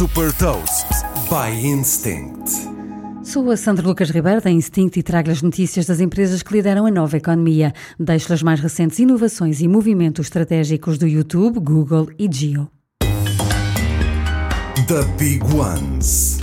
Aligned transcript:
Super 0.00 0.32
Toast 0.32 0.86
by 1.28 1.54
Instinct. 1.62 2.50
Sou 3.22 3.50
a 3.50 3.56
Sandra 3.58 3.86
Lucas 3.86 4.08
Ribeiro 4.08 4.40
da 4.40 4.50
Instinct 4.50 4.98
e 4.98 5.02
trago 5.02 5.30
as 5.30 5.42
notícias 5.42 5.84
das 5.84 6.00
empresas 6.00 6.42
que 6.42 6.54
lideram 6.54 6.86
a 6.86 6.90
nova 6.90 7.18
economia. 7.18 7.74
Deixo 7.98 8.32
as 8.32 8.42
mais 8.42 8.60
recentes 8.60 8.98
inovações 8.98 9.60
e 9.60 9.68
movimentos 9.68 10.24
estratégicos 10.24 10.96
do 10.96 11.06
YouTube, 11.06 11.60
Google 11.60 12.08
e 12.18 12.26
Geo. 12.32 12.70
The 14.88 15.04
Big 15.18 15.44
Ones. 15.54 16.40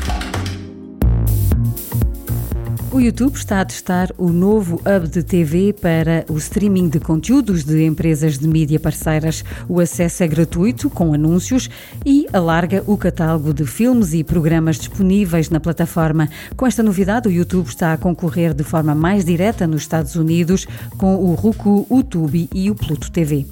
O 2.97 2.99
YouTube 2.99 3.35
está 3.35 3.61
a 3.61 3.65
testar 3.65 4.09
o 4.17 4.29
novo 4.29 4.77
hub 4.77 5.07
de 5.07 5.21
TV 5.21 5.71
para 5.71 6.25
o 6.27 6.35
streaming 6.39 6.89
de 6.89 6.99
conteúdos 6.99 7.63
de 7.63 7.85
empresas 7.85 8.39
de 8.39 8.47
mídia 8.47 8.79
parceiras. 8.79 9.45
O 9.69 9.79
acesso 9.79 10.23
é 10.23 10.27
gratuito, 10.27 10.89
com 10.89 11.13
anúncios, 11.13 11.69
e 12.03 12.25
alarga 12.33 12.83
o 12.87 12.97
catálogo 12.97 13.53
de 13.53 13.67
filmes 13.67 14.15
e 14.15 14.23
programas 14.23 14.77
disponíveis 14.77 15.51
na 15.51 15.59
plataforma. 15.59 16.27
Com 16.55 16.65
esta 16.65 16.81
novidade, 16.81 17.27
o 17.27 17.31
YouTube 17.31 17.67
está 17.67 17.93
a 17.93 17.97
concorrer 17.97 18.51
de 18.55 18.63
forma 18.63 18.95
mais 18.95 19.23
direta 19.23 19.67
nos 19.67 19.83
Estados 19.83 20.15
Unidos 20.15 20.65
com 20.97 21.17
o 21.17 21.35
Roku, 21.35 21.85
o 21.91 22.01
Tubi 22.01 22.49
e 22.51 22.71
o 22.71 22.73
Pluto 22.73 23.11
TV. 23.11 23.45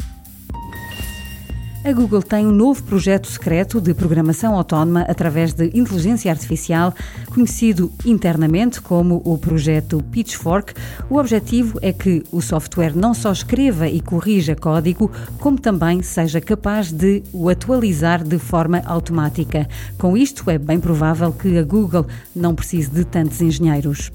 A 1.86 1.94
Google 1.94 2.24
tem 2.24 2.48
um 2.48 2.52
novo 2.52 2.82
projeto 2.82 3.28
secreto 3.28 3.80
de 3.80 3.94
programação 3.94 4.56
autónoma 4.56 5.02
através 5.02 5.54
de 5.54 5.66
inteligência 5.78 6.32
artificial, 6.32 6.92
conhecido 7.32 7.92
internamente 8.04 8.82
como 8.82 9.22
o 9.24 9.38
projeto 9.38 10.04
Pitchfork. 10.12 10.74
O 11.12 11.18
objetivo 11.18 11.78
é 11.84 11.94
que 11.94 12.24
o 12.32 12.42
software 12.42 12.96
não 12.96 13.14
só 13.14 13.32
escreva 13.32 13.88
e 13.88 14.02
corrija 14.02 14.56
código, 14.56 15.12
como 15.40 15.60
também 15.60 16.02
seja 16.02 16.42
capaz 16.42 16.92
de 16.92 17.22
o 17.32 17.50
atualizar 17.50 18.24
de 18.24 18.40
forma 18.40 18.82
automática. 18.84 19.70
Com 20.00 20.18
isto, 20.18 20.50
é 20.50 20.58
bem 20.58 20.80
provável 20.80 21.32
que 21.32 21.56
a 21.56 21.64
Google 21.64 22.08
não 22.36 22.56
precise 22.56 22.90
de 22.90 23.06
tantos 23.06 23.40
engenheiros. 23.42 24.12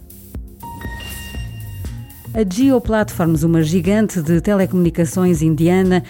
A 2.33 2.45
Geoplatforms, 2.49 3.43
uma 3.43 3.61
gigante 3.61 4.23
de 4.23 4.41
telecomunicações 4.41 5.43
indiana, 5.43 6.05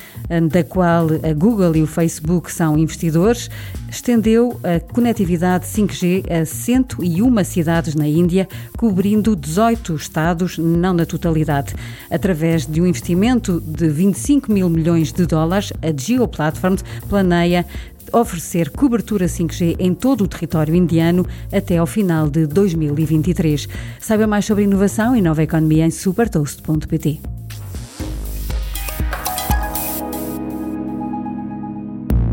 da 0.50 0.62
qual 0.62 1.06
a 1.06 1.32
Google 1.32 1.77
e 1.77 1.82
o 1.82 1.86
Facebook 1.86 2.52
são 2.52 2.77
investidores, 2.77 3.48
estendeu 3.90 4.60
a 4.62 4.78
conectividade 4.92 5.64
5G 5.64 6.30
a 6.30 6.44
101 6.44 7.44
cidades 7.44 7.94
na 7.94 8.06
Índia, 8.06 8.46
cobrindo 8.77 9.34
18 9.34 9.94
estados, 9.94 10.58
não 10.58 10.92
na 10.92 11.06
totalidade. 11.06 11.74
Através 12.10 12.66
de 12.66 12.82
um 12.82 12.86
investimento 12.86 13.58
de 13.58 13.88
25 13.88 14.52
mil 14.52 14.68
milhões 14.68 15.12
de 15.12 15.24
dólares, 15.24 15.72
a 15.80 15.90
Geoplatforms 15.98 16.84
planeia 17.08 17.64
oferecer 18.12 18.70
cobertura 18.70 19.27
5G 19.27 19.77
em 19.78 19.94
todo 19.94 20.25
o 20.25 20.28
território 20.28 20.75
indiano 20.75 21.27
até 21.53 21.78
ao 21.78 21.86
final 21.86 22.28
de 22.28 22.47
2023. 22.47 23.69
Saiba 24.00 24.27
mais 24.27 24.44
sobre 24.44 24.64
inovação 24.64 25.14
e 25.17 25.20
nova 25.20 25.42
economia 25.42 25.86
em 25.86 25.91
supertoast.pt. 25.91 27.20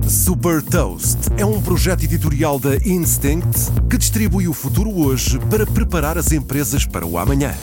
Super 0.08 0.62
Toast 0.62 1.18
é 1.38 1.46
um 1.46 1.62
projeto 1.62 2.04
editorial 2.04 2.58
da 2.60 2.76
Instinct 2.78 3.72
que 3.90 3.98
distribui 3.98 4.48
o 4.48 4.54
futuro 4.54 4.90
hoje 4.90 5.38
para 5.50 5.66
preparar 5.66 6.18
as 6.18 6.32
empresas 6.32 6.86
para 6.86 7.06
o 7.06 7.18
amanhã. 7.18 7.54